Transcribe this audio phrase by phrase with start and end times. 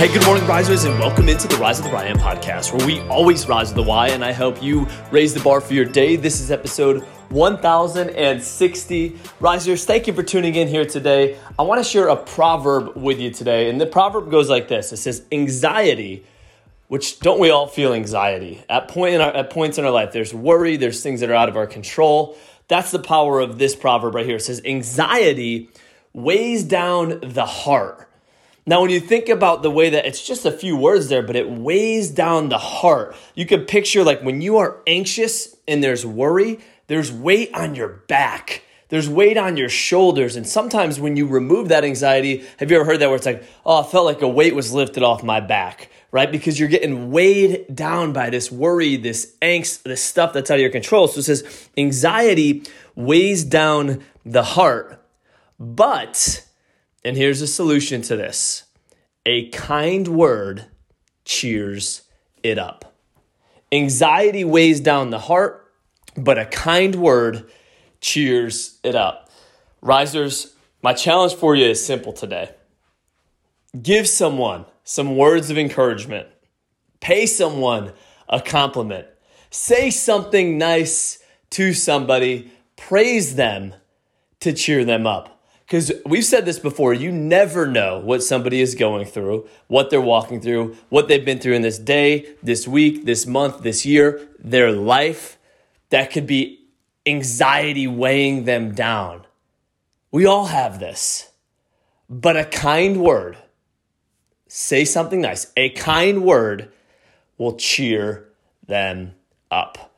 [0.00, 3.00] Hey, good morning, risers, and welcome into the Rise of the Ryan podcast, where we
[3.10, 6.16] always rise of the Y, and I help you raise the bar for your day.
[6.16, 9.18] This is episode 1060.
[9.40, 11.36] Risers, thank you for tuning in here today.
[11.58, 14.90] I want to share a proverb with you today, and the proverb goes like this
[14.90, 16.24] It says, Anxiety,
[16.88, 18.64] which don't we all feel anxiety?
[18.70, 21.34] At, point in our, at points in our life, there's worry, there's things that are
[21.34, 22.38] out of our control.
[22.68, 24.36] That's the power of this proverb right here.
[24.36, 25.68] It says, Anxiety
[26.14, 28.09] weighs down the heart
[28.70, 31.34] now, when you think about the way that it's just a few words there, but
[31.34, 36.06] it weighs down the heart, you can picture like when you are anxious and there's
[36.06, 38.62] worry, there's weight on your back.
[38.88, 40.36] There's weight on your shoulders.
[40.36, 43.42] And sometimes when you remove that anxiety, have you ever heard that where it's like,
[43.66, 46.30] oh, I felt like a weight was lifted off my back, right?
[46.30, 50.60] Because you're getting weighed down by this worry, this angst, this stuff that's out of
[50.60, 51.08] your control.
[51.08, 52.62] So it says anxiety
[52.94, 55.04] weighs down the heart,
[55.58, 56.46] but
[57.04, 58.64] and here's a solution to this
[59.26, 60.66] a kind word
[61.24, 62.02] cheers
[62.42, 62.94] it up.
[63.72, 65.72] Anxiety weighs down the heart,
[66.16, 67.50] but a kind word
[68.00, 69.30] cheers it up.
[69.82, 72.50] Risers, my challenge for you is simple today.
[73.80, 76.26] Give someone some words of encouragement,
[77.00, 77.92] pay someone
[78.28, 79.06] a compliment,
[79.50, 83.74] say something nice to somebody, praise them
[84.40, 85.39] to cheer them up.
[85.70, 90.00] Because we've said this before, you never know what somebody is going through, what they're
[90.00, 94.20] walking through, what they've been through in this day, this week, this month, this year,
[94.40, 95.38] their life.
[95.90, 96.66] That could be
[97.06, 99.24] anxiety weighing them down.
[100.10, 101.30] We all have this.
[102.08, 103.38] But a kind word,
[104.48, 106.72] say something nice, a kind word
[107.38, 108.28] will cheer
[108.66, 109.14] them
[109.52, 109.94] up.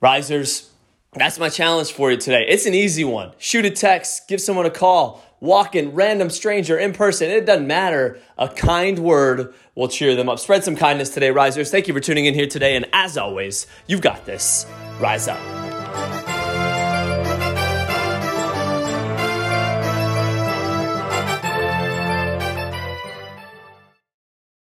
[0.00, 0.70] Risers,
[1.14, 2.46] that's my challenge for you today.
[2.48, 3.32] It's an easy one.
[3.38, 7.30] Shoot a text, give someone a call, walk in, random stranger, in person.
[7.30, 8.18] It doesn't matter.
[8.38, 10.38] A kind word will cheer them up.
[10.38, 11.70] Spread some kindness today, risers.
[11.70, 12.76] Thank you for tuning in here today.
[12.76, 14.66] And as always, you've got this.
[15.00, 16.73] Rise up.